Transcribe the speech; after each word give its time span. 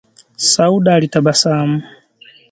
Sauda 0.51 0.93
alitabasamu 0.95 1.83